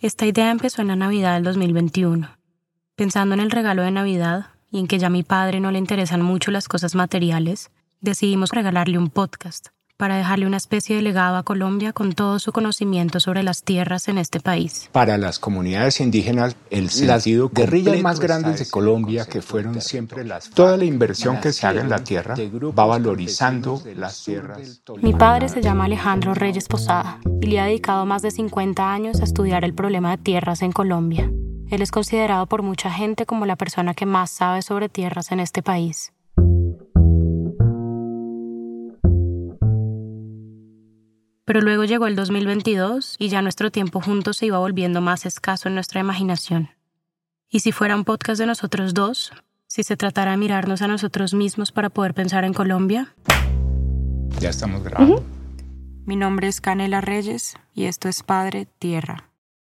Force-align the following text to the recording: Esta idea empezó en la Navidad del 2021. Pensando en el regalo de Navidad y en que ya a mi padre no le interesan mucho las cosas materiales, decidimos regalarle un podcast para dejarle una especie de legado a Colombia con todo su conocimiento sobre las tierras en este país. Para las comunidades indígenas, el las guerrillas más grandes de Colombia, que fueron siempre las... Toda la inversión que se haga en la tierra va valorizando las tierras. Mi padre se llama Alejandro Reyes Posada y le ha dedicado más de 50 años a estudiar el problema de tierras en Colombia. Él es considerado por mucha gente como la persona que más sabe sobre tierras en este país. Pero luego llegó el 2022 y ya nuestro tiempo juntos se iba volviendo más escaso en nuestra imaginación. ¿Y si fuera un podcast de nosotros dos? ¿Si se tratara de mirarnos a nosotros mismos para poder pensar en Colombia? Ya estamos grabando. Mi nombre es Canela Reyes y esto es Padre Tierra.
Esta 0.00 0.26
idea 0.26 0.52
empezó 0.52 0.80
en 0.80 0.88
la 0.88 0.94
Navidad 0.94 1.34
del 1.34 1.42
2021. 1.42 2.30
Pensando 2.94 3.34
en 3.34 3.40
el 3.40 3.50
regalo 3.50 3.82
de 3.82 3.90
Navidad 3.90 4.46
y 4.70 4.78
en 4.78 4.86
que 4.86 5.00
ya 5.00 5.08
a 5.08 5.10
mi 5.10 5.24
padre 5.24 5.58
no 5.58 5.72
le 5.72 5.78
interesan 5.78 6.22
mucho 6.22 6.52
las 6.52 6.68
cosas 6.68 6.94
materiales, 6.94 7.72
decidimos 8.00 8.52
regalarle 8.52 8.96
un 8.96 9.10
podcast 9.10 9.70
para 9.98 10.16
dejarle 10.16 10.46
una 10.46 10.56
especie 10.56 10.94
de 10.94 11.02
legado 11.02 11.36
a 11.36 11.42
Colombia 11.42 11.92
con 11.92 12.12
todo 12.12 12.38
su 12.38 12.52
conocimiento 12.52 13.18
sobre 13.18 13.42
las 13.42 13.64
tierras 13.64 14.06
en 14.06 14.16
este 14.16 14.38
país. 14.38 14.88
Para 14.92 15.18
las 15.18 15.40
comunidades 15.40 16.00
indígenas, 16.00 16.56
el 16.70 16.88
las 17.02 17.26
guerrillas 17.26 18.00
más 18.00 18.20
grandes 18.20 18.60
de 18.60 18.70
Colombia, 18.70 19.26
que 19.26 19.42
fueron 19.42 19.80
siempre 19.80 20.24
las... 20.24 20.50
Toda 20.50 20.76
la 20.76 20.84
inversión 20.84 21.40
que 21.40 21.52
se 21.52 21.66
haga 21.66 21.80
en 21.80 21.90
la 21.90 22.04
tierra 22.04 22.36
va 22.36 22.86
valorizando 22.86 23.82
las 23.96 24.22
tierras. 24.24 24.82
Mi 25.02 25.12
padre 25.14 25.48
se 25.48 25.60
llama 25.60 25.86
Alejandro 25.86 26.32
Reyes 26.32 26.68
Posada 26.68 27.18
y 27.40 27.46
le 27.48 27.58
ha 27.58 27.64
dedicado 27.64 28.06
más 28.06 28.22
de 28.22 28.30
50 28.30 28.92
años 28.92 29.20
a 29.20 29.24
estudiar 29.24 29.64
el 29.64 29.74
problema 29.74 30.12
de 30.12 30.22
tierras 30.22 30.62
en 30.62 30.70
Colombia. 30.70 31.28
Él 31.70 31.82
es 31.82 31.90
considerado 31.90 32.46
por 32.46 32.62
mucha 32.62 32.90
gente 32.90 33.26
como 33.26 33.46
la 33.46 33.56
persona 33.56 33.94
que 33.94 34.06
más 34.06 34.30
sabe 34.30 34.62
sobre 34.62 34.88
tierras 34.88 35.32
en 35.32 35.40
este 35.40 35.62
país. 35.62 36.12
Pero 41.48 41.62
luego 41.62 41.84
llegó 41.84 42.06
el 42.06 42.14
2022 42.14 43.16
y 43.18 43.30
ya 43.30 43.40
nuestro 43.40 43.70
tiempo 43.70 44.02
juntos 44.02 44.36
se 44.36 44.44
iba 44.44 44.58
volviendo 44.58 45.00
más 45.00 45.24
escaso 45.24 45.68
en 45.68 45.74
nuestra 45.76 45.98
imaginación. 45.98 46.68
¿Y 47.48 47.60
si 47.60 47.72
fuera 47.72 47.96
un 47.96 48.04
podcast 48.04 48.38
de 48.38 48.44
nosotros 48.44 48.92
dos? 48.92 49.32
¿Si 49.66 49.82
se 49.82 49.96
tratara 49.96 50.32
de 50.32 50.36
mirarnos 50.36 50.82
a 50.82 50.88
nosotros 50.88 51.32
mismos 51.32 51.72
para 51.72 51.88
poder 51.88 52.12
pensar 52.12 52.44
en 52.44 52.52
Colombia? 52.52 53.14
Ya 54.40 54.50
estamos 54.50 54.84
grabando. 54.84 55.24
Mi 56.04 56.16
nombre 56.16 56.48
es 56.48 56.60
Canela 56.60 57.00
Reyes 57.00 57.56
y 57.72 57.84
esto 57.84 58.10
es 58.10 58.22
Padre 58.22 58.68
Tierra. 58.78 59.27